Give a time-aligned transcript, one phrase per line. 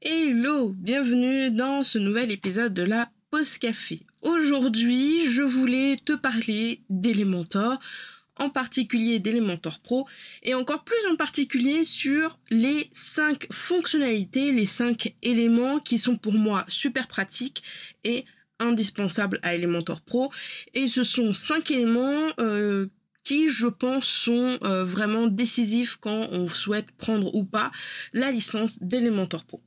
[0.00, 4.00] Hello, bienvenue dans ce nouvel épisode de la Pause Café.
[4.22, 7.80] Aujourd'hui, je voulais te parler d'Elementor,
[8.36, 10.06] en particulier d'Elementor Pro,
[10.44, 16.34] et encore plus en particulier sur les 5 fonctionnalités, les 5 éléments qui sont pour
[16.34, 17.64] moi super pratiques
[18.04, 18.24] et
[18.60, 20.30] indispensables à Elementor Pro.
[20.74, 22.86] Et ce sont 5 éléments euh,
[23.24, 27.72] qui, je pense, sont euh, vraiment décisifs quand on souhaite prendre ou pas
[28.12, 29.60] la licence d'Elementor Pro.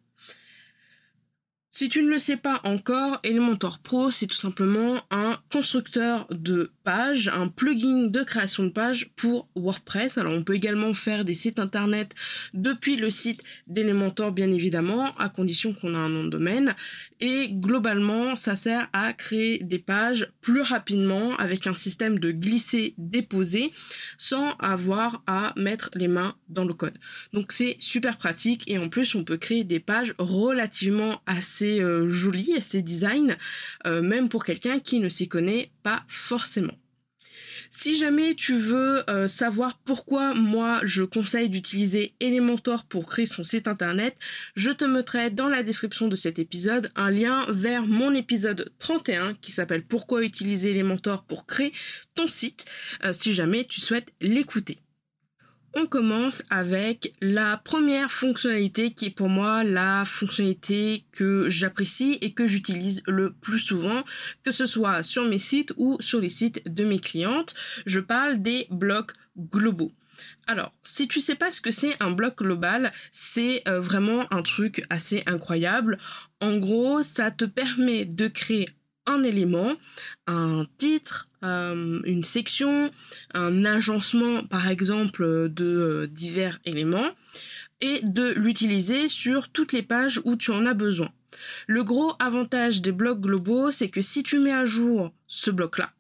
[1.74, 6.70] Si tu ne le sais pas encore, Elementor Pro, c'est tout simplement un constructeur de
[6.84, 10.18] pages, un plugin de création de pages pour WordPress.
[10.18, 12.14] Alors on peut également faire des sites internet
[12.54, 16.76] depuis le site d'Elementor, bien évidemment, à condition qu'on ait un nom de domaine.
[17.22, 23.72] Et globalement, ça sert à créer des pages plus rapidement avec un système de glisser-déposer
[24.18, 26.98] sans avoir à mettre les mains dans le code.
[27.32, 32.08] Donc c'est super pratique et en plus on peut créer des pages relativement assez euh,
[32.10, 33.38] joli, assez design,
[33.86, 36.78] euh, même pour quelqu'un qui ne s'y connaît pas forcément.
[37.70, 43.44] Si jamais tu veux euh, savoir pourquoi moi je conseille d'utiliser Elementor pour créer son
[43.44, 44.18] site internet,
[44.56, 49.36] je te mettrai dans la description de cet épisode un lien vers mon épisode 31
[49.36, 51.72] qui s'appelle Pourquoi utiliser Elementor pour créer
[52.14, 52.66] ton site?
[53.14, 54.80] Si jamais tu souhaites l'écouter.
[55.74, 62.34] On commence avec la première fonctionnalité qui est pour moi la fonctionnalité que j'apprécie et
[62.34, 64.04] que j'utilise le plus souvent,
[64.44, 67.56] que ce soit sur mes sites ou sur les sites de mes clientes.
[67.86, 69.94] Je parle des blocs globaux.
[70.46, 74.42] Alors, si tu sais pas ce que c'est un bloc global, c'est euh, vraiment un
[74.42, 76.00] truc assez incroyable.
[76.42, 78.68] En gros, ça te permet de créer
[79.12, 79.74] un élément,
[80.28, 82.92] un titre, euh, une section,
[83.34, 87.10] un agencement par exemple de euh, divers éléments
[87.82, 91.10] et de l'utiliser sur toutes les pages où tu en as besoin.
[91.68, 95.92] Le gros avantage des blocs globaux, c'est que si tu mets à jour ce bloc-là,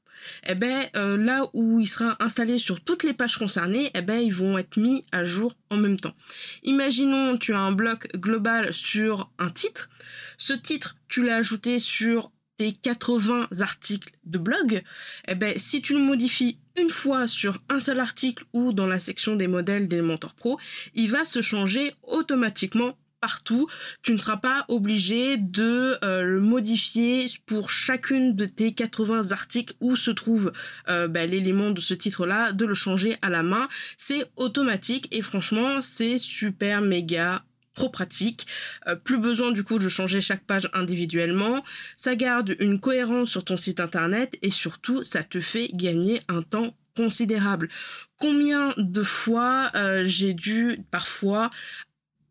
[0.47, 4.19] eh ben euh, là où il sera installé sur toutes les pages concernées, eh ben
[4.19, 6.15] ils vont être mis à jour en même temps.
[6.63, 9.89] Imaginons tu as un bloc global sur un titre.
[10.37, 12.31] Ce titre, tu l'as ajouté sur
[12.69, 14.83] 80 articles de blog,
[15.27, 18.99] eh ben, si tu le modifies une fois sur un seul article ou dans la
[18.99, 20.59] section des modèles d'Elementor Pro,
[20.93, 23.67] il va se changer automatiquement partout.
[24.01, 29.75] Tu ne seras pas obligé de euh, le modifier pour chacune de tes 80 articles
[29.79, 30.51] où se trouve
[30.89, 33.69] euh, ben, l'élément de ce titre-là, de le changer à la main.
[33.95, 38.47] C'est automatique et franchement, c'est super méga trop pratique.
[38.87, 41.63] Euh, plus besoin du coup de changer chaque page individuellement.
[41.95, 46.41] Ça garde une cohérence sur ton site internet et surtout ça te fait gagner un
[46.41, 47.69] temps considérable.
[48.17, 51.49] Combien de fois euh, j'ai dû parfois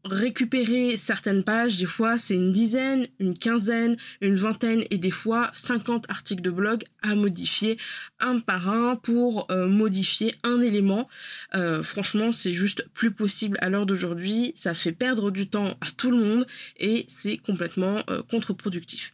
[0.05, 5.51] récupérer certaines pages, des fois c'est une dizaine, une quinzaine, une vingtaine et des fois
[5.55, 7.77] 50 articles de blog à modifier
[8.19, 11.09] un par un pour euh, modifier un élément.
[11.55, 15.91] Euh, franchement, c'est juste plus possible à l'heure d'aujourd'hui, ça fait perdre du temps à
[15.97, 16.47] tout le monde
[16.79, 19.13] et c'est complètement euh, contre-productif.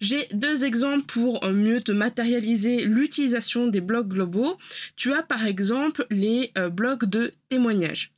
[0.00, 4.58] J'ai deux exemples pour mieux te matérialiser l'utilisation des blogs globaux.
[4.94, 8.15] Tu as par exemple les blogs de témoignages.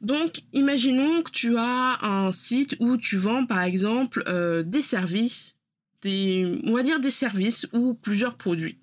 [0.00, 5.56] Donc, imaginons que tu as un site où tu vends, par exemple, euh, des services,
[6.04, 8.78] on va dire des services ou plusieurs produits.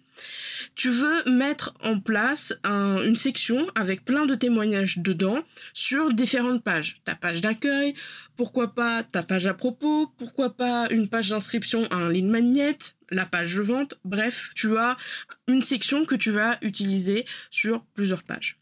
[0.76, 5.44] Tu veux mettre en place une section avec plein de témoignages dedans
[5.74, 7.02] sur différentes pages.
[7.04, 7.96] Ta page d'accueil,
[8.36, 12.78] pourquoi pas ta page à propos, pourquoi pas une page d'inscription à un lead magnet,
[13.10, 14.98] la page de vente, bref, tu as
[15.48, 18.60] une section que tu vas utiliser sur plusieurs pages.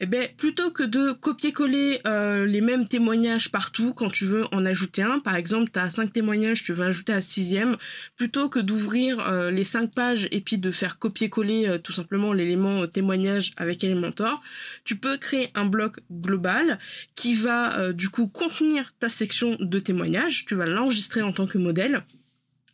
[0.00, 4.64] Eh ben, plutôt que de copier-coller euh, les mêmes témoignages partout quand tu veux en
[4.64, 7.76] ajouter un, par exemple, tu as cinq témoignages, tu veux ajouter un sixième,
[8.16, 12.32] plutôt que d'ouvrir euh, les cinq pages et puis de faire copier-coller euh, tout simplement
[12.32, 14.42] l'élément témoignage avec Elementor,
[14.84, 16.78] tu peux créer un bloc global
[17.14, 21.58] qui va du coup contenir ta section de témoignages, tu vas l'enregistrer en tant que
[21.58, 22.02] modèle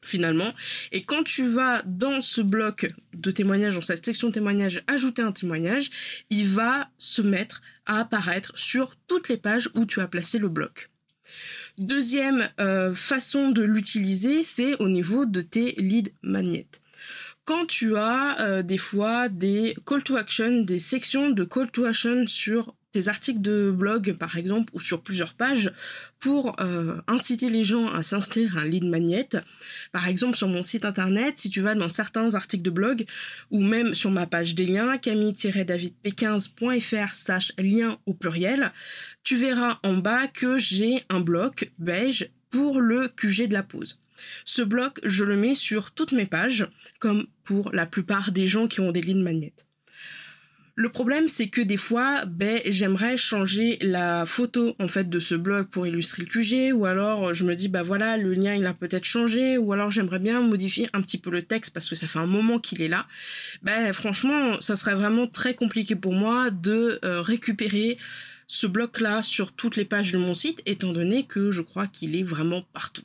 [0.05, 0.53] finalement.
[0.93, 5.33] Et quand tu vas dans ce bloc de témoignages, dans cette section témoignage, ajouter un
[5.33, 5.91] témoignage,
[6.31, 10.49] il va se mettre à apparaître sur toutes les pages où tu as placé le
[10.49, 10.91] bloc.
[11.79, 16.69] Deuxième euh, façon de l'utiliser, c'est au niveau de tes lead magnets.
[17.45, 21.85] Quand tu as euh, des fois des call to action, des sections de call to
[21.85, 25.71] action sur des articles de blog, par exemple, ou sur plusieurs pages,
[26.21, 29.29] pour euh, inciter les gens à s'inscrire à un lead magnet.
[29.93, 33.05] Par exemple, sur mon site internet, si tu vas dans certains articles de blog,
[33.51, 38.73] ou même sur ma page des liens, camille-davidp15.fr slash lien au pluriel,
[39.25, 43.99] tu verras en bas que j'ai un bloc beige pour le QG de la pause.
[44.45, 46.69] Ce bloc, je le mets sur toutes mes pages,
[47.01, 49.53] comme pour la plupart des gens qui ont des lead magnets.
[50.77, 55.37] Le problème, c'est que des fois, ben, j'aimerais changer la photo en fait de ce
[55.37, 58.67] blog pour illustrer le QG, ou alors je me dis bah voilà, le lien il
[58.67, 61.95] a peut-être changé, ou alors j'aimerais bien modifier un petit peu le texte parce que
[61.95, 63.07] ça fait un moment qu'il est là.
[63.63, 67.97] Ben franchement, ça serait vraiment très compliqué pour moi de euh, récupérer
[68.49, 72.17] ce bloc-là sur toutes les pages de mon site, étant donné que je crois qu'il
[72.17, 73.05] est vraiment partout.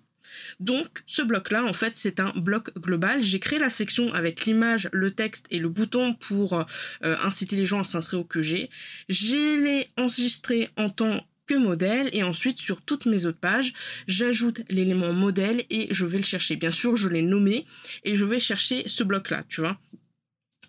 [0.60, 3.24] Donc, ce bloc-là, en fait, c'est un bloc global.
[3.24, 6.64] J'ai créé la section avec l'image, le texte et le bouton pour euh,
[7.02, 8.70] inciter les gens à s'inscrire au QG.
[9.10, 13.74] J'ai les enregistré en tant que modèle et ensuite sur toutes mes autres pages
[14.08, 17.66] j'ajoute l'élément modèle et je vais le chercher bien sûr je l'ai nommé
[18.04, 19.80] et je vais chercher ce bloc là tu vois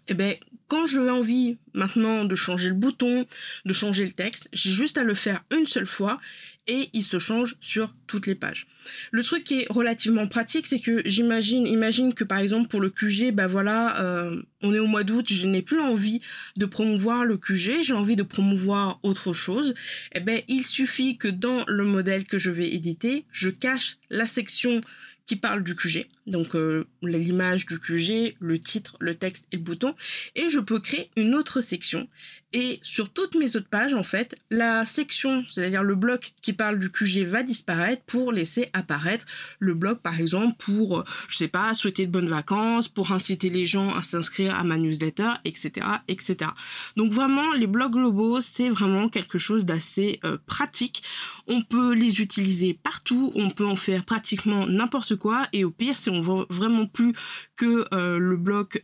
[0.09, 0.35] et eh ben
[0.71, 3.27] quand j'ai envie maintenant de changer le bouton,
[3.65, 6.21] de changer le texte, j'ai juste à le faire une seule fois
[6.67, 8.67] et il se change sur toutes les pages.
[9.11, 12.91] Le truc qui est relativement pratique, c'est que j'imagine, imagine que par exemple pour le
[12.91, 16.21] QG, bah voilà, euh, on est au mois d'août, je n'ai plus envie
[16.57, 19.75] de promouvoir le QG, j'ai envie de promouvoir autre chose.
[20.15, 24.27] Eh ben, il suffit que dans le modèle que je vais éditer, je cache la
[24.27, 24.81] section
[25.27, 29.63] qui parle du QG, donc euh, l'image du QG, le titre, le texte et le
[29.63, 29.95] bouton,
[30.35, 32.09] et je peux créer une autre section.
[32.53, 36.81] Et sur toutes mes autres pages, en fait, la section, c'est-à-dire le bloc qui parle
[36.81, 39.25] du QG va disparaître pour laisser apparaître
[39.61, 43.51] le bloc, par exemple, pour, euh, je sais pas, souhaiter de bonnes vacances, pour inciter
[43.51, 46.51] les gens à s'inscrire à ma newsletter, etc., etc.
[46.97, 51.05] Donc vraiment, les blocs globaux, c'est vraiment quelque chose d'assez euh, pratique.
[51.47, 55.99] On peut les utiliser partout, on peut en faire pratiquement n'importe quoi, et au pire,
[55.99, 57.13] si on veut vraiment plus
[57.57, 58.83] que euh, le bloc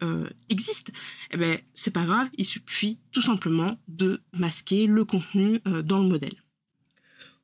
[0.49, 0.93] existe,
[1.33, 5.99] eh ben c'est pas grave, il suffit tout simplement de masquer le contenu euh, dans
[5.99, 6.35] le modèle.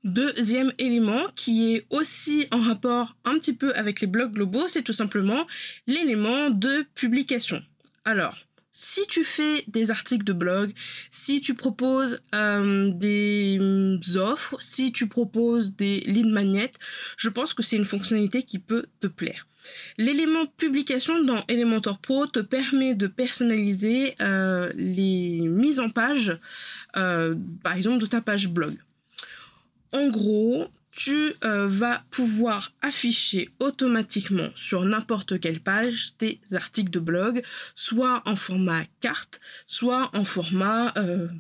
[0.05, 4.83] Deuxième élément qui est aussi en rapport un petit peu avec les blocs globaux, c'est
[4.83, 5.47] tout simplement
[5.87, 7.63] l'élément de publication.
[8.05, 8.37] Alors,
[8.73, 10.73] si tu fais des articles de blog,
[11.11, 16.73] si tu proposes euh, des offres, si tu proposes des lead magnets,
[17.17, 19.47] je pense que c'est une fonctionnalité qui peut te plaire.
[19.99, 26.37] L'élément publication dans Elementor Pro te permet de personnaliser euh, les mises en page,
[26.97, 28.77] euh, par exemple de ta page blog.
[29.93, 37.01] En gros, tu euh, vas pouvoir afficher automatiquement sur n'importe quelle page tes articles de
[37.01, 37.43] blog,
[37.75, 40.93] soit en format carte, soit en format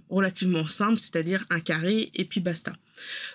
[0.08, 2.72] relativement simple, c'est-à-dire un carré et puis basta.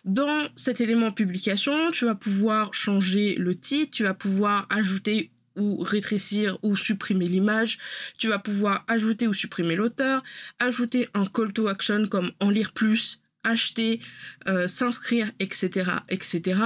[0.05, 5.79] Dans cet élément publication, tu vas pouvoir changer le titre, tu vas pouvoir ajouter ou
[5.81, 7.79] rétrécir ou supprimer l'image,
[8.17, 10.23] tu vas pouvoir ajouter ou supprimer l'auteur,
[10.59, 14.01] ajouter un call to action comme en lire plus, acheter,
[14.47, 16.59] euh, s'inscrire, etc., etc.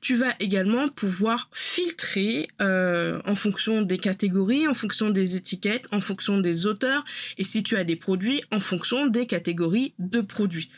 [0.00, 6.00] Tu vas également pouvoir filtrer euh, en fonction des catégories, en fonction des étiquettes, en
[6.00, 7.04] fonction des auteurs,
[7.38, 10.70] et si tu as des produits, en fonction des catégories de produits.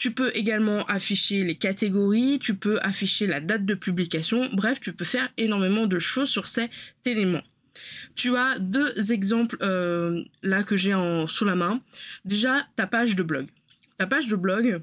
[0.00, 4.94] Tu peux également afficher les catégories, tu peux afficher la date de publication, bref, tu
[4.94, 6.70] peux faire énormément de choses sur cet
[7.04, 7.42] élément.
[8.14, 10.96] Tu as deux exemples euh, là que j'ai
[11.28, 11.82] sous la main.
[12.24, 13.48] Déjà, ta page de blog.
[13.98, 14.80] Ta page de blog,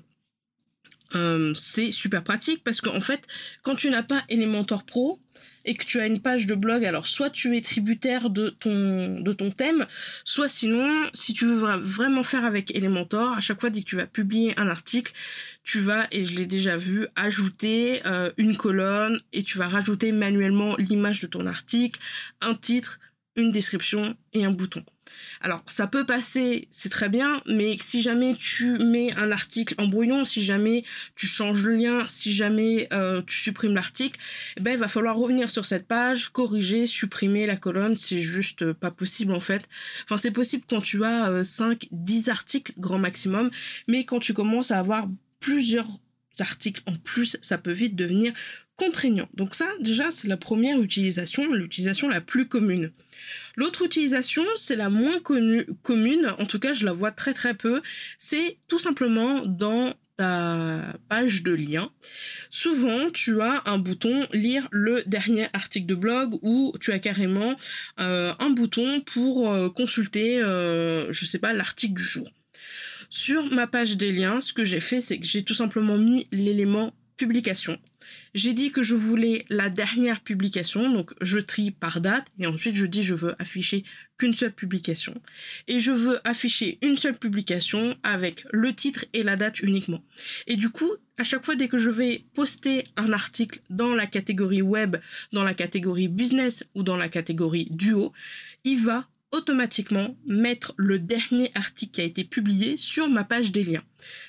[1.16, 3.26] euh, c'est super pratique parce qu'en fait,
[3.64, 5.20] quand tu n'as pas Elementor Pro,
[5.68, 9.20] et que tu as une page de blog, alors soit tu es tributaire de ton,
[9.20, 9.86] de ton thème,
[10.24, 13.98] soit sinon, si tu veux vraiment faire avec Elementor, à chaque fois dès que tu
[13.98, 15.12] vas publier un article,
[15.64, 20.14] tu vas, et je l'ai déjà vu, ajouter euh, une colonne et tu vas rajouter
[20.14, 22.00] manuellement l'image de ton article,
[22.42, 23.00] un titre,
[23.38, 24.84] une description et un bouton.
[25.42, 29.88] Alors, ça peut passer, c'est très bien, mais si jamais tu mets un article en
[29.88, 30.84] brouillon, si jamais
[31.16, 34.20] tu changes le lien, si jamais euh, tu supprimes l'article,
[34.58, 38.64] eh ben, il va falloir revenir sur cette page, corriger, supprimer la colonne, c'est juste
[38.64, 39.68] euh, pas possible en fait.
[40.04, 43.50] Enfin, c'est possible quand tu as 5, euh, 10 articles grand maximum,
[43.88, 45.08] mais quand tu commences à avoir
[45.40, 45.88] plusieurs
[46.42, 48.34] articles en plus, ça peut vite devenir
[48.76, 49.28] contraignant.
[49.34, 52.92] Donc ça, déjà, c'est la première utilisation, l'utilisation la plus commune.
[53.56, 57.56] L'autre utilisation, c'est la moins connue, commune, en tout cas, je la vois très très
[57.56, 57.82] peu,
[58.20, 61.90] c'est tout simplement dans ta page de lien.
[62.50, 67.56] Souvent, tu as un bouton lire le dernier article de blog ou tu as carrément
[68.00, 72.28] euh, un bouton pour euh, consulter, euh, je sais pas, l'article du jour.
[73.10, 76.28] Sur ma page des liens, ce que j'ai fait, c'est que j'ai tout simplement mis
[76.32, 77.78] l'élément publication.
[78.34, 82.76] J'ai dit que je voulais la dernière publication, donc je trie par date, et ensuite
[82.76, 83.84] je dis je veux afficher
[84.18, 85.20] qu'une seule publication.
[85.68, 90.04] Et je veux afficher une seule publication avec le titre et la date uniquement.
[90.46, 94.06] Et du coup, à chaque fois dès que je vais poster un article dans la
[94.06, 94.98] catégorie web,
[95.34, 98.14] dans la catégorie business ou dans la catégorie duo,
[98.64, 103.64] il va automatiquement mettre le dernier article qui a été publié sur ma page des
[103.64, 103.84] liens.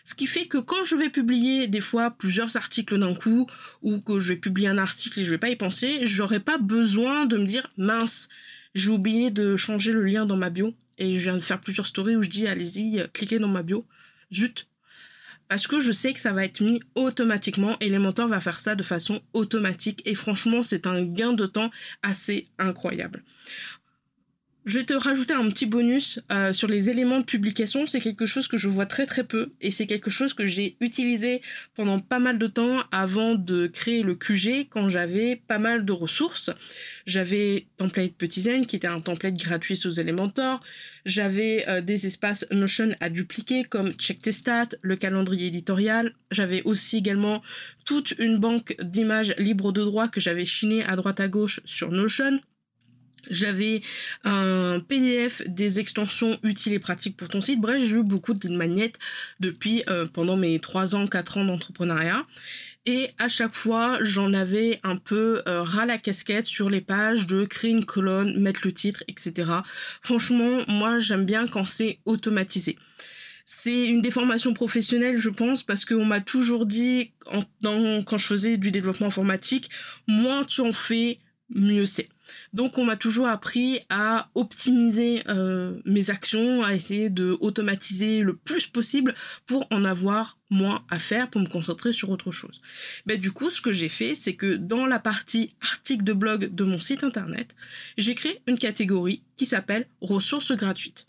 [0.05, 3.47] Ce qui fait que quand je vais publier des fois plusieurs articles d'un coup
[3.83, 6.59] ou que je vais publier un article et je vais pas y penser, j'aurai pas
[6.59, 8.29] besoin de me dire mince,
[8.75, 11.87] j'ai oublié de changer le lien dans ma bio et je viens de faire plusieurs
[11.87, 13.87] stories où je dis allez-y, cliquez dans ma bio.
[14.33, 14.67] Zut.
[15.49, 17.79] Parce que je sais que ça va être mis automatiquement.
[17.81, 20.03] Elementor va faire ça de façon automatique.
[20.05, 21.71] Et franchement, c'est un gain de temps
[22.03, 23.25] assez incroyable.
[24.65, 27.87] Je vais te rajouter un petit bonus euh, sur les éléments de publication.
[27.87, 30.77] C'est quelque chose que je vois très très peu et c'est quelque chose que j'ai
[30.81, 31.41] utilisé
[31.75, 35.93] pendant pas mal de temps avant de créer le QG quand j'avais pas mal de
[35.93, 36.51] ressources.
[37.07, 40.61] J'avais Template Petizen qui était un template gratuit sous Elementor.
[41.07, 46.13] J'avais euh, des espaces Notion à dupliquer comme Check Tes Stats, le calendrier éditorial.
[46.31, 47.43] J'avais aussi également
[47.87, 51.91] toute une banque d'images libres de droit que j'avais chiné à droite à gauche sur
[51.91, 52.41] Notion.
[53.31, 53.83] J'avais
[54.25, 57.61] un PDF des extensions utiles et pratiques pour ton site.
[57.61, 58.99] Bref, j'ai eu beaucoup de magnettes
[59.41, 62.27] depuis euh, pendant mes 3 ans, 4 ans d'entrepreneuriat.
[62.87, 67.27] Et à chaque fois, j'en avais un peu euh, ras la casquette sur les pages
[67.27, 69.51] de créer une colonne, mettre le titre, etc.
[70.01, 72.79] Franchement, moi, j'aime bien quand c'est automatisé.
[73.45, 77.13] C'est une déformation professionnelle, je pense, parce qu'on m'a toujours dit,
[77.63, 79.71] quand je faisais du développement informatique,
[80.07, 81.19] moins tu en fais,
[81.51, 82.09] mieux c'est.
[82.53, 88.37] Donc on m'a toujours appris à optimiser euh, mes actions, à essayer de automatiser le
[88.37, 89.15] plus possible
[89.47, 92.61] pour en avoir moins à faire, pour me concentrer sur autre chose.
[93.07, 96.55] Ben, du coup, ce que j'ai fait, c'est que dans la partie article de blog
[96.55, 97.55] de mon site internet,
[97.97, 101.07] j'ai créé une catégorie qui s'appelle ressources gratuites.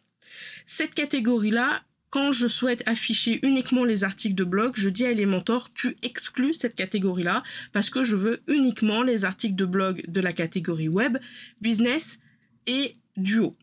[0.66, 5.70] Cette catégorie-là, quand je souhaite afficher uniquement les articles de blog, je dis à Elementor,
[5.74, 10.34] tu exclus cette catégorie-là parce que je veux uniquement les articles de blog de la
[10.34, 11.18] catégorie web,
[11.62, 12.20] business
[12.68, 13.56] et duo.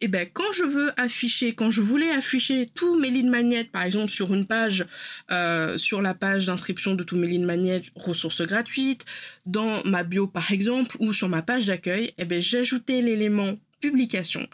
[0.00, 3.64] Et eh ben quand je veux afficher, quand je voulais afficher tous mes lignes magnets,
[3.64, 4.86] par exemple sur une page,
[5.32, 9.04] euh, sur la page d'inscription de tous mes lignes magnets, ressources gratuites,
[9.44, 14.46] dans ma bio par exemple, ou sur ma page d'accueil, eh ben j'ajoutais l'élément publication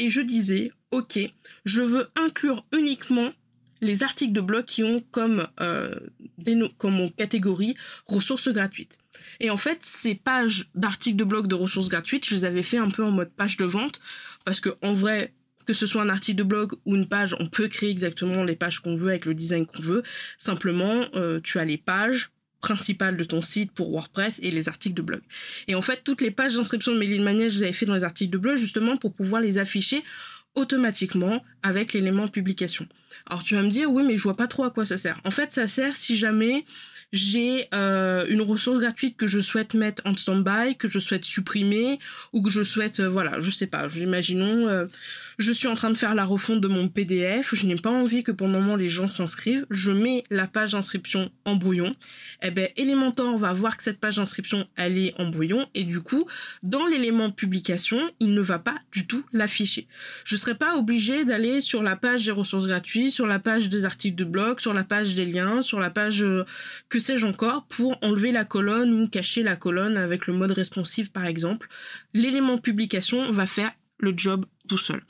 [0.00, 1.18] et je disais, ok,
[1.66, 3.30] je veux inclure uniquement
[3.82, 5.94] les articles de blog qui ont comme, euh,
[6.78, 7.76] comme catégorie
[8.06, 8.98] ressources gratuites.
[9.40, 12.78] Et en fait, ces pages d'articles de blog de ressources gratuites, je les avais fait
[12.78, 14.00] un peu en mode page de vente,
[14.44, 15.34] parce que en vrai,
[15.66, 18.56] que ce soit un article de blog ou une page, on peut créer exactement les
[18.56, 20.02] pages qu'on veut avec le design qu'on veut.
[20.38, 22.30] Simplement, euh, tu as les pages,
[22.60, 25.20] principales de ton site pour WordPress et les articles de blog.
[25.68, 27.94] Et en fait, toutes les pages d'inscription de mailing manège, je les avais fait dans
[27.94, 30.02] les articles de blog justement pour pouvoir les afficher
[30.54, 32.86] automatiquement avec l'élément publication.
[33.26, 35.20] Alors tu vas me dire, oui, mais je vois pas trop à quoi ça sert.
[35.24, 36.64] En fait, ça sert si jamais
[37.12, 41.98] j'ai euh, une ressource gratuite que je souhaite mettre en stand-by, que je souhaite supprimer,
[42.32, 44.86] ou que je souhaite, euh, voilà, je sais pas, imaginons, euh,
[45.38, 48.22] je suis en train de faire la refonte de mon PDF, je n'ai pas envie
[48.22, 51.92] que pour le moment les gens s'inscrivent, je mets la page d'inscription en brouillon,
[52.42, 56.00] eh ben Elementor va voir que cette page d'inscription elle est en brouillon et du
[56.00, 56.26] coup
[56.62, 59.88] dans l'élément publication il ne va pas du tout l'afficher.
[60.24, 63.84] Je serai pas obligé d'aller sur la page des ressources gratuites, sur la page des
[63.84, 66.24] articles de blog, sur la page des liens, sur la page
[66.88, 71.12] que sais-je encore, pour enlever la colonne ou cacher la colonne avec le mode responsive
[71.12, 71.68] par exemple.
[72.14, 75.02] L'élément publication va faire le job tout seul.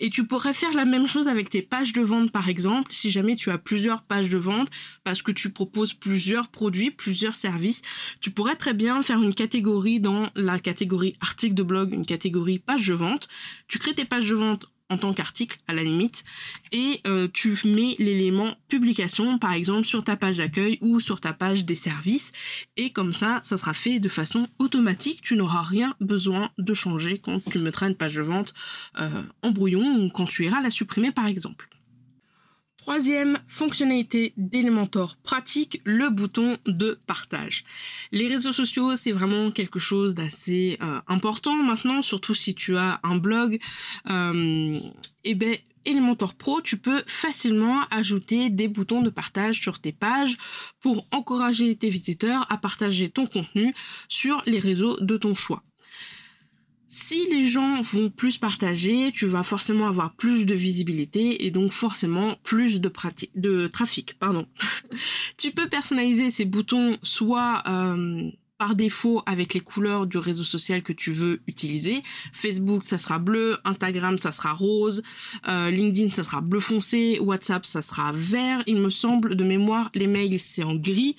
[0.00, 3.10] Et tu pourrais faire la même chose avec tes pages de vente par exemple, si
[3.10, 4.70] jamais tu as plusieurs pages de vente
[5.04, 7.82] parce que tu proposes plusieurs produits, plusieurs services,
[8.20, 12.58] tu pourrais très bien faire une catégorie dans la catégorie article de blog, une catégorie
[12.58, 13.28] page de vente.
[13.66, 16.24] Tu crées tes pages de vente en tant qu'article à la limite
[16.72, 21.32] et euh, tu mets l'élément publication par exemple sur ta page d'accueil ou sur ta
[21.32, 22.32] page des services
[22.76, 25.20] et comme ça ça sera fait de façon automatique.
[25.22, 28.54] Tu n'auras rien besoin de changer quand tu mettras une page de vente
[28.98, 31.68] euh, en brouillon ou quand tu iras la supprimer par exemple
[32.78, 37.64] Troisième fonctionnalité d'Elementor pratique, le bouton de partage.
[38.12, 43.00] Les réseaux sociaux, c'est vraiment quelque chose d'assez euh, important maintenant, surtout si tu as
[43.02, 43.58] un blog.
[44.08, 44.78] Euh,
[45.24, 50.38] et ben, Elementor Pro, tu peux facilement ajouter des boutons de partage sur tes pages
[50.80, 53.74] pour encourager tes visiteurs à partager ton contenu
[54.08, 55.62] sur les réseaux de ton choix.
[56.90, 61.72] Si les gens vont plus partager, tu vas forcément avoir plus de visibilité et donc
[61.72, 62.90] forcément plus de,
[63.34, 64.18] de trafic.
[64.18, 64.46] Pardon.
[65.36, 70.82] tu peux personnaliser ces boutons soit euh, par défaut avec les couleurs du réseau social
[70.82, 72.02] que tu veux utiliser.
[72.32, 75.02] Facebook, ça sera bleu, Instagram, ça sera rose,
[75.46, 78.62] euh, LinkedIn, ça sera bleu foncé, WhatsApp, ça sera vert.
[78.66, 81.16] Il me semble de mémoire, les mails, c'est en gris.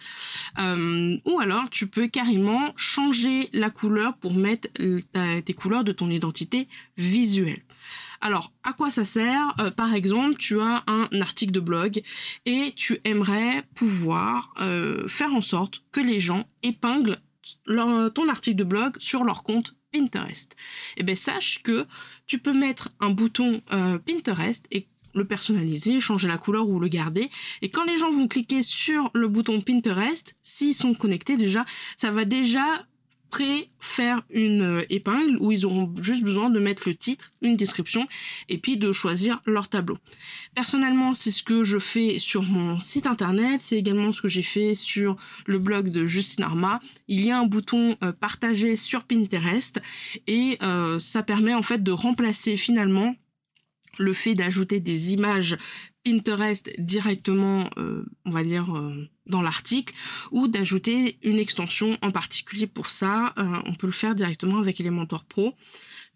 [0.60, 4.68] Euh, ou alors, tu peux carrément changer la couleur pour mettre
[5.46, 6.68] tes couleurs de ton identité
[6.98, 7.64] visuelle.
[8.22, 9.56] Alors, à quoi ça sert?
[9.62, 12.02] Euh, Par exemple, tu as un article de blog
[12.46, 14.54] et tu aimerais pouvoir
[15.08, 17.18] faire en sorte que les gens épinglent
[17.66, 20.54] ton article de blog sur leur compte Pinterest.
[20.98, 21.86] Et eh bien sache que
[22.28, 26.88] tu peux mettre un bouton euh, Pinterest et le personnaliser, changer la couleur ou le
[26.88, 27.30] garder.
[27.62, 31.66] Et quand les gens vont cliquer sur le bouton Pinterest, s'ils sont connectés déjà,
[31.98, 32.86] ça va déjà
[33.30, 38.08] pré-faire une euh, épingle où ils auront juste besoin de mettre le titre, une description
[38.50, 39.98] et puis de choisir leur tableau.
[40.56, 44.44] Personnellement, c'est ce que je fais sur mon site internet, c'est également ce que j'ai
[44.44, 46.80] fait sur le blog de Justine Arma.
[47.08, 49.82] Il y a un bouton euh, partager sur Pinterest
[50.28, 53.16] et euh, ça permet en fait de remplacer finalement
[54.00, 55.58] le fait d'ajouter des images
[56.04, 59.94] Pinterest directement, euh, on va dire, euh, dans l'article,
[60.32, 63.34] ou d'ajouter une extension en particulier pour ça.
[63.38, 65.56] Euh, on peut le faire directement avec Elementor Pro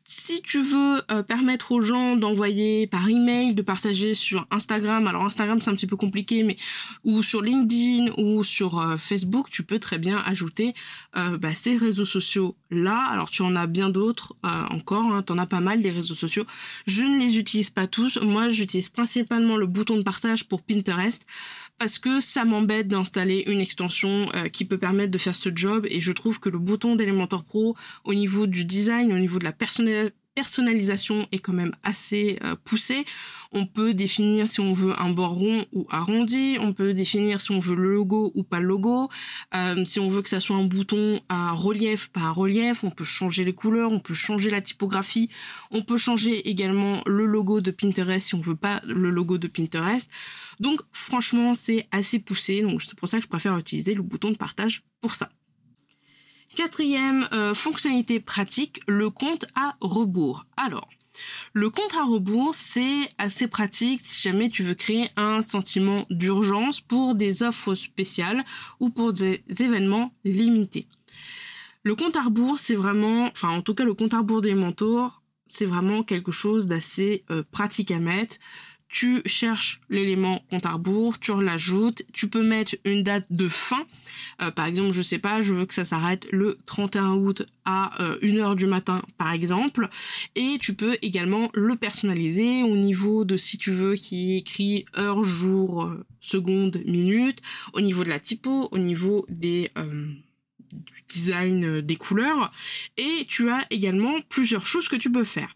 [0.06, 5.24] si tu veux euh, permettre aux gens d'envoyer par email, de partager sur Instagram, alors
[5.24, 6.58] Instagram c'est un petit peu compliqué, mais
[7.06, 10.74] ou sur LinkedIn ou sur euh, Facebook, tu peux très bien ajouter
[11.16, 13.02] euh, bah, ces réseaux sociaux là.
[13.12, 16.46] Alors tu en as bien d'autres encore, hein, tu as pas mal des réseaux sociaux.
[16.86, 18.18] Je ne les utilise pas tous.
[18.22, 21.26] Moi j'utilise principalement le bouton de partage pour Pinterest
[21.80, 25.86] parce que ça m'embête d'installer une extension qui peut permettre de faire ce job.
[25.90, 29.44] Et je trouve que le bouton d'Elementor Pro au niveau du design, au niveau de
[29.44, 33.06] la personnalisation personnalisation est quand même assez euh, poussée.
[33.52, 37.52] On peut définir si on veut un bord rond ou arrondi, on peut définir si
[37.52, 39.10] on veut le logo ou pas le logo,
[39.54, 42.90] euh, si on veut que ça soit un bouton à relief, pas à relief, on
[42.90, 45.30] peut changer les couleurs, on peut changer la typographie,
[45.70, 49.48] on peut changer également le logo de Pinterest si on veut pas le logo de
[49.48, 50.10] Pinterest.
[50.60, 54.32] Donc franchement c'est assez poussé, donc c'est pour ça que je préfère utiliser le bouton
[54.32, 55.30] de partage pour ça.
[56.56, 60.46] Quatrième euh, fonctionnalité pratique, le compte à rebours.
[60.56, 60.88] Alors,
[61.54, 66.82] le compte à rebours, c'est assez pratique si jamais tu veux créer un sentiment d'urgence
[66.82, 68.44] pour des offres spéciales
[68.80, 70.88] ou pour des événements limités.
[71.84, 74.56] Le compte à rebours, c'est vraiment, enfin en tout cas le compte à rebours des
[74.56, 78.38] mentors, c'est vraiment quelque chose d'assez euh, pratique à mettre
[78.94, 83.84] tu cherches l'élément compte à rebours, tu l'ajoutes, tu peux mettre une date de fin.
[84.40, 87.90] Euh, par exemple, je sais pas, je veux que ça s'arrête le 31 août à
[88.22, 89.90] 1h euh, du matin par exemple.
[90.36, 95.24] Et tu peux également le personnaliser au niveau de si tu veux qui écrit heure,
[95.24, 97.42] jour, euh, seconde, minute,
[97.74, 99.72] au niveau de la typo, au niveau des
[100.72, 102.52] du design des couleurs.
[102.98, 105.56] Et tu as également plusieurs choses que tu peux faire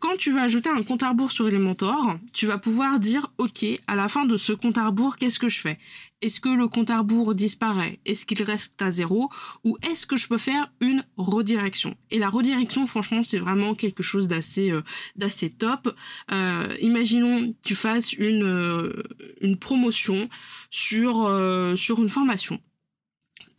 [0.00, 3.64] quand tu vas ajouter un compte à rebours sur Elementor, tu vas pouvoir dire OK,
[3.86, 5.78] à la fin de ce compte à rebours, qu'est-ce que je fais?
[6.22, 8.00] Est-ce que le compte à rebours disparaît?
[8.06, 9.30] Est-ce qu'il reste à zéro?
[9.64, 11.94] Ou est-ce que je peux faire une redirection?
[12.10, 15.94] Et la redirection, franchement, c'est vraiment quelque chose d'assez euh, top.
[16.32, 19.02] Euh, imaginons que tu fasses une, euh,
[19.40, 20.28] une promotion
[20.70, 21.30] sur,
[21.76, 22.60] sur une formation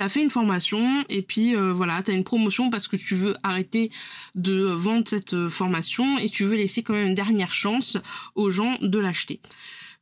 [0.01, 3.35] t'as fait une formation et puis euh, voilà, t'as une promotion parce que tu veux
[3.43, 3.91] arrêter
[4.33, 7.99] de vendre cette euh, formation et tu veux laisser quand même une dernière chance
[8.33, 9.41] aux gens de l'acheter.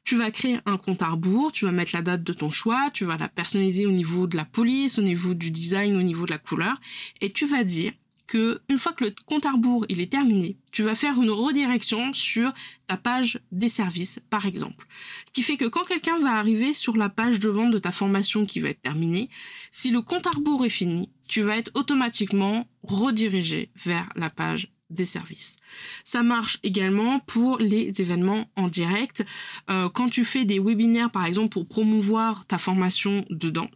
[0.05, 2.89] Tu vas créer un compte à rebours, tu vas mettre la date de ton choix,
[2.93, 6.25] tu vas la personnaliser au niveau de la police, au niveau du design, au niveau
[6.25, 6.79] de la couleur,
[7.19, 7.91] et tu vas dire
[8.29, 11.31] que une fois que le compte à rebours il est terminé, tu vas faire une
[11.31, 12.53] redirection sur
[12.85, 14.85] ta page des services, par exemple.
[15.25, 17.91] Ce qui fait que quand quelqu'un va arriver sur la page de vente de ta
[17.91, 19.29] formation qui va être terminée,
[19.71, 24.71] si le compte à rebours est fini, tu vas être automatiquement redirigé vers la page
[24.89, 25.57] des services.
[26.03, 29.25] Ça marche également pour les événements en direct.
[29.69, 33.69] Euh, quand tu fais des webinaires, par exemple, pour promouvoir ta formation dedans,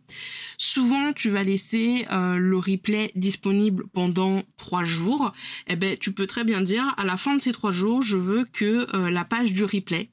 [0.57, 5.33] souvent tu vas laisser euh, le replay disponible pendant trois jours.
[5.67, 8.17] Eh ben, tu peux très bien dire, à la fin de ces trois jours, je
[8.17, 10.09] veux que euh, la page du replay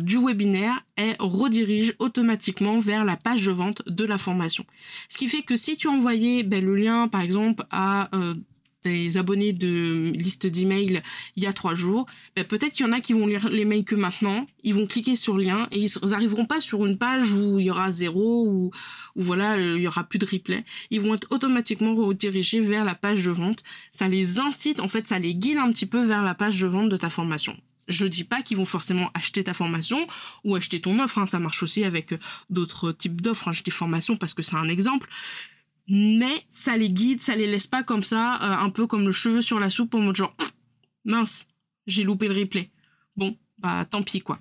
[0.00, 4.66] du webinaire est redirige automatiquement vers la page de vente de la formation.
[5.08, 8.10] Ce qui fait que si tu envoyais ben, le lien par exemple à
[8.84, 11.02] des abonnés de liste d'emails
[11.36, 13.64] il y a trois jours, ben peut-être qu'il y en a qui vont lire les
[13.64, 16.98] mails que maintenant, ils vont cliquer sur le lien et ils n'arriveront pas sur une
[16.98, 18.70] page où il y aura zéro ou,
[19.16, 20.64] ou voilà, euh, il y aura plus de replay.
[20.90, 23.62] Ils vont être automatiquement redirigés vers la page de vente.
[23.90, 26.66] Ça les incite, en fait, ça les guide un petit peu vers la page de
[26.66, 27.56] vente de ta formation.
[27.88, 30.06] Je dis pas qu'ils vont forcément acheter ta formation
[30.44, 31.26] ou acheter ton offre, hein.
[31.26, 32.14] ça marche aussi avec
[32.48, 33.48] d'autres types d'offres.
[33.48, 33.52] Hein.
[33.52, 35.08] Je dis formation parce que c'est un exemple
[35.88, 39.12] mais ça les guide, ça les laisse pas comme ça, euh, un peu comme le
[39.12, 40.34] cheveu sur la soupe en mode genre
[41.04, 41.48] mince,
[41.86, 42.70] j'ai loupé le replay.
[43.16, 44.38] Bon, bah tant pis quoi.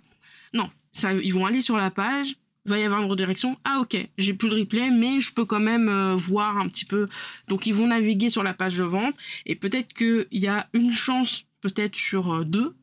[0.53, 3.57] Non, ça, ils vont aller sur la page, va y avoir une redirection.
[3.63, 6.85] Ah ok, j'ai plus le replay, mais je peux quand même euh, voir un petit
[6.85, 7.05] peu.
[7.47, 10.91] Donc ils vont naviguer sur la page de vente et peut-être qu'il y a une
[10.91, 12.75] chance, peut-être sur euh, deux,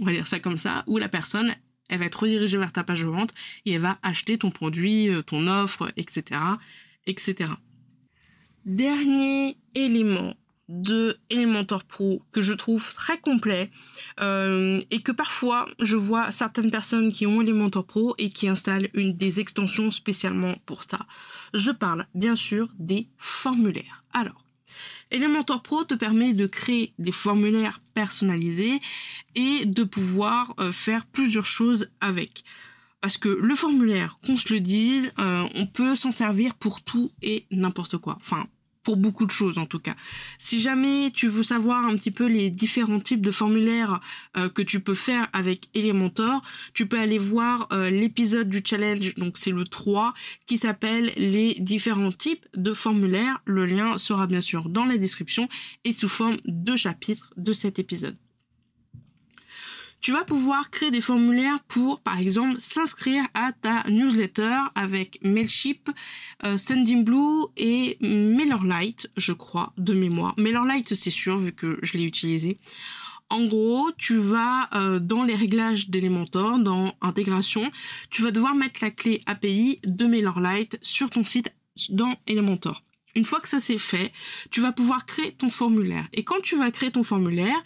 [0.00, 1.54] on va dire ça comme ça, où la personne
[1.88, 3.32] elle va être redirigée vers ta page de vente
[3.66, 6.40] et elle va acheter ton produit, ton offre, etc.,
[7.06, 7.50] etc.
[8.64, 10.34] Dernier élément
[10.70, 13.70] de Elementor Pro que je trouve très complet
[14.20, 18.88] euh, et que parfois je vois certaines personnes qui ont Elementor Pro et qui installent
[18.94, 21.06] une des extensions spécialement pour ça.
[21.54, 24.04] Je parle bien sûr des formulaires.
[24.12, 24.44] Alors,
[25.10, 28.80] Elementor Pro te permet de créer des formulaires personnalisés
[29.34, 32.44] et de pouvoir euh, faire plusieurs choses avec.
[33.00, 37.10] Parce que le formulaire, qu'on se le dise, euh, on peut s'en servir pour tout
[37.22, 38.18] et n'importe quoi.
[38.20, 38.46] Enfin,
[38.82, 39.94] pour beaucoup de choses en tout cas.
[40.38, 44.00] Si jamais tu veux savoir un petit peu les différents types de formulaires
[44.36, 46.42] euh, que tu peux faire avec Elementor,
[46.74, 50.14] tu peux aller voir euh, l'épisode du challenge, donc c'est le 3,
[50.46, 53.40] qui s'appelle les différents types de formulaires.
[53.44, 55.48] Le lien sera bien sûr dans la description
[55.84, 58.16] et sous forme de chapitre de cet épisode
[60.00, 65.90] tu vas pouvoir créer des formulaires pour, par exemple, s'inscrire à ta newsletter avec Mailchimp,
[66.44, 70.34] euh, Sendinblue et MailerLite, je crois, de mémoire.
[70.38, 72.58] MailerLite, c'est sûr, vu que je l'ai utilisé.
[73.28, 77.70] En gros, tu vas euh, dans les réglages d'Elementor, dans intégration,
[78.10, 81.54] tu vas devoir mettre la clé API de MailerLite sur ton site
[81.90, 82.82] dans Elementor.
[83.14, 84.12] Une fois que ça c'est fait,
[84.50, 86.06] tu vas pouvoir créer ton formulaire.
[86.12, 87.62] Et quand tu vas créer ton formulaire,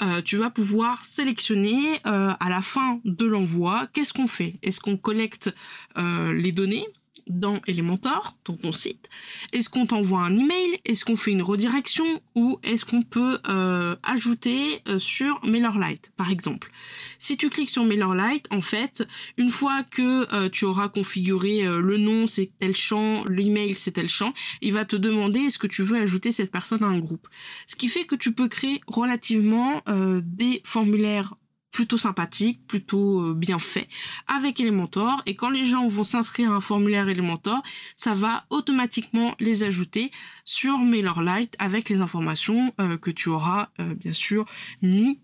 [0.00, 4.54] euh, tu vas pouvoir sélectionner euh, à la fin de l'envoi qu'est-ce qu'on fait?
[4.62, 5.54] Est-ce qu'on collecte
[5.96, 6.86] euh, les données?
[7.28, 9.08] Dans Elementor, dans ton site
[9.52, 10.80] Est-ce qu'on t'envoie un email?
[10.84, 12.04] Est-ce qu'on fait une redirection?
[12.34, 16.70] Ou est-ce qu'on peut euh, ajouter euh, sur MailerLite, par exemple?
[17.18, 19.06] Si tu cliques sur MailerLite, en fait,
[19.36, 24.08] une fois que euh, tu auras configuré le nom, c'est tel champ, l'email, c'est tel
[24.08, 27.28] champ, il va te demander est-ce que tu veux ajouter cette personne à un groupe.
[27.66, 29.82] Ce qui fait que tu peux créer relativement
[30.22, 31.34] des formulaires
[31.74, 33.88] plutôt sympathique, plutôt euh, bien fait
[34.28, 37.62] avec Elementor et quand les gens vont s'inscrire à un formulaire Elementor,
[37.96, 40.12] ça va automatiquement les ajouter
[40.44, 44.46] sur MailerLite avec les informations euh, que tu auras euh, bien sûr
[44.80, 45.20] mis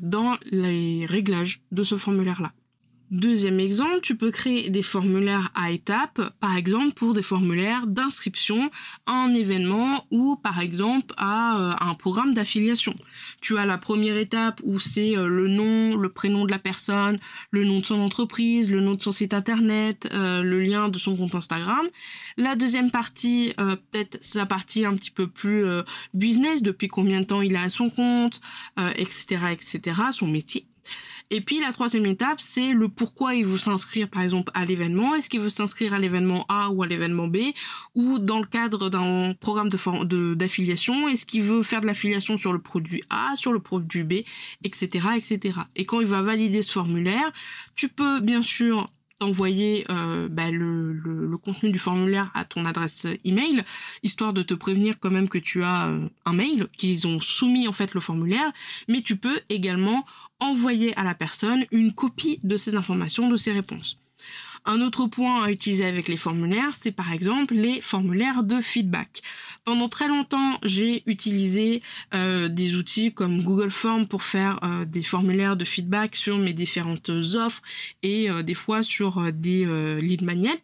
[0.00, 2.52] dans les réglages de ce formulaire là.
[3.12, 8.70] Deuxième exemple, tu peux créer des formulaires à étapes, par exemple pour des formulaires d'inscription
[9.04, 12.94] à un événement ou par exemple à, euh, un programme d'affiliation.
[13.42, 17.18] Tu as la première étape où c'est euh, le nom, le prénom de la personne,
[17.50, 20.98] le nom de son entreprise, le nom de son site internet, euh, le lien de
[20.98, 21.86] son compte Instagram.
[22.38, 25.66] La deuxième partie, peut-être la partie un petit peu plus
[26.14, 28.40] business, depuis combien de temps il a son compte,
[28.96, 30.66] etc., etc., son métier.
[31.34, 35.14] Et puis la troisième étape, c'est le pourquoi il veut s'inscrire par exemple à l'événement.
[35.14, 37.38] Est-ce qu'il veut s'inscrire à l'événement A ou à l'événement B
[37.94, 42.52] ou dans le cadre d'un programme de d'affiliation, est-ce qu'il veut faire de l'affiliation sur
[42.52, 44.12] le produit A, sur le produit B,
[44.62, 45.58] etc., etc.
[45.74, 47.32] Et quand il va valider ce formulaire,
[47.74, 48.86] tu peux bien sûr
[49.22, 53.64] envoyer euh, bah, le, contenu du formulaire à ton adresse email,
[54.02, 57.66] histoire de te prévenir quand même que tu as euh, un mail, qu'ils ont soumis
[57.66, 58.52] en fait le formulaire,
[58.88, 60.04] mais tu peux également
[60.42, 64.01] envoyer à la personne une copie de ces informations, de ces réponses.
[64.64, 69.22] Un autre point à utiliser avec les formulaires, c'est par exemple les formulaires de feedback.
[69.64, 71.82] Pendant très longtemps, j'ai utilisé
[72.14, 76.52] euh, des outils comme Google Form pour faire euh, des formulaires de feedback sur mes
[76.52, 77.62] différentes offres
[78.02, 79.66] et euh, des fois sur des
[80.00, 80.62] lead magnets.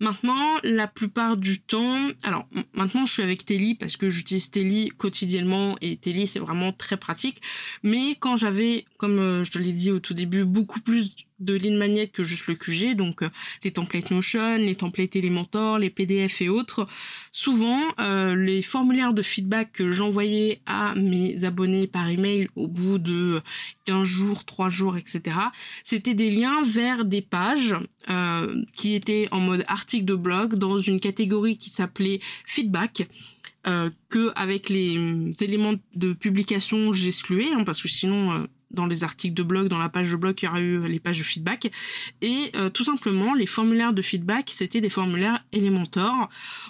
[0.00, 4.90] Maintenant, la plupart du temps, alors maintenant je suis avec Telly parce que j'utilise Telly
[4.96, 7.40] quotidiennement et Telly c'est vraiment très pratique.
[7.82, 11.74] Mais quand j'avais, comme je te l'ai dit au tout début, beaucoup plus de lead
[11.74, 13.28] magnet que juste le QG, donc euh,
[13.62, 16.86] les templates Notion, les templates Elementor, les PDF et autres.
[17.32, 22.98] Souvent, euh, les formulaires de feedback que j'envoyais à mes abonnés par email au bout
[22.98, 23.40] de
[23.84, 25.36] 15 jours, 3 jours, etc.,
[25.84, 27.74] c'était des liens vers des pages
[28.10, 33.08] euh, qui étaient en mode article de blog dans une catégorie qui s'appelait feedback.
[34.08, 34.94] que avec les
[35.40, 39.88] éléments de publication j'excluais hein, parce que sinon dans les articles de blog, dans la
[39.88, 41.70] page de blog, il y aura eu les pages de feedback.
[42.20, 46.28] Et euh, tout simplement, les formulaires de feedback, c'était des formulaires Elementor.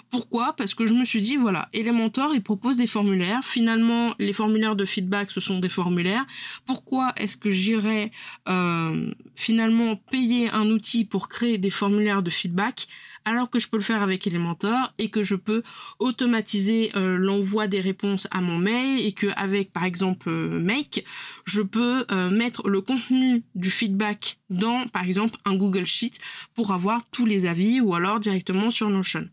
[0.09, 0.53] Pourquoi?
[0.53, 3.41] Parce que je me suis dit, voilà, Elementor, il propose des formulaires.
[3.43, 6.25] Finalement, les formulaires de feedback, ce sont des formulaires.
[6.65, 8.11] Pourquoi est-ce que j'irais
[8.47, 12.87] euh, finalement payer un outil pour créer des formulaires de feedback
[13.25, 15.61] alors que je peux le faire avec Elementor et que je peux
[15.99, 21.05] automatiser euh, l'envoi des réponses à mon mail et que avec par exemple Make,
[21.45, 26.13] je peux euh, mettre le contenu du feedback dans par exemple un Google Sheet
[26.55, 29.27] pour avoir tous les avis ou alors directement sur Notion.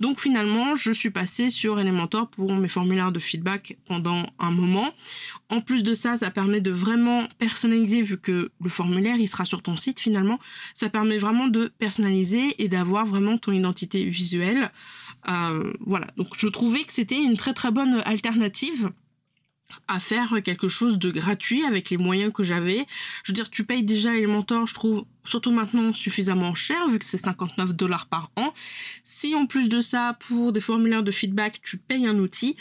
[0.00, 4.92] Donc finalement, je suis passée sur Elementor pour mes formulaires de feedback pendant un moment.
[5.48, 9.44] En plus de ça, ça permet de vraiment personnaliser vu que le formulaire il sera
[9.44, 10.38] sur ton site finalement.
[10.74, 14.70] Ça permet vraiment de personnaliser et d'avoir vraiment ton identité visuelle.
[15.28, 18.90] Euh, voilà, donc je trouvais que c'était une très très bonne alternative
[19.88, 22.86] à faire quelque chose de gratuit avec les moyens que j'avais.
[23.24, 27.04] Je veux dire, tu payes déjà Elementor, je trouve, surtout maintenant, suffisamment cher, vu que
[27.04, 28.52] c'est 59 dollars par an.
[29.04, 32.56] Si en plus de ça, pour des formulaires de feedback, tu payes un outil,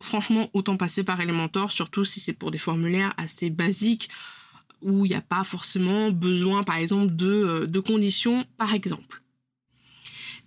[0.00, 4.08] franchement, autant passer par Elementor, surtout si c'est pour des formulaires assez basiques,
[4.82, 9.22] où il n'y a pas forcément besoin, par exemple, de, euh, de conditions, par exemple.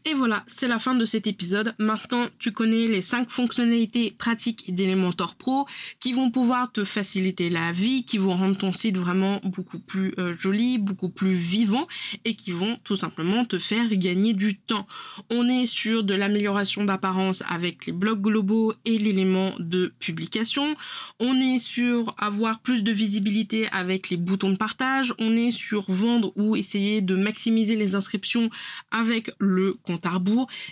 [0.07, 1.73] Et voilà, c'est la fin de cet épisode.
[1.79, 5.65] Maintenant, tu connais les 5 fonctionnalités pratiques d'Elementor Pro
[5.99, 10.13] qui vont pouvoir te faciliter la vie, qui vont rendre ton site vraiment beaucoup plus
[10.19, 11.87] euh, joli, beaucoup plus vivant
[12.23, 14.85] et qui vont tout simplement te faire gagner du temps.
[15.31, 20.75] On est sur de l'amélioration d'apparence avec les blocs globaux et l'élément de publication.
[21.19, 25.15] On est sur avoir plus de visibilité avec les boutons de partage.
[25.17, 28.51] On est sur vendre ou essayer de maximiser les inscriptions
[28.91, 29.73] avec le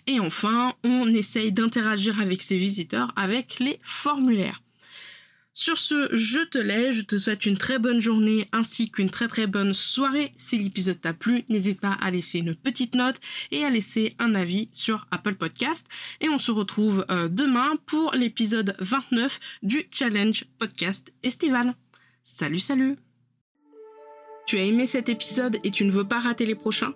[0.07, 4.61] et enfin, on essaye d'interagir avec ses visiteurs avec les formulaires.
[5.55, 9.27] Sur ce, je te laisse, je te souhaite une très bonne journée ainsi qu'une très
[9.27, 10.33] très bonne soirée.
[10.35, 13.19] Si l'épisode t'a plu, n'hésite pas à laisser une petite note
[13.51, 15.87] et à laisser un avis sur Apple Podcast.
[16.21, 21.75] Et on se retrouve euh, demain pour l'épisode 29 du Challenge Podcast Estival.
[22.23, 22.97] Salut salut
[24.47, 26.95] Tu as aimé cet épisode et tu ne veux pas rater les prochains?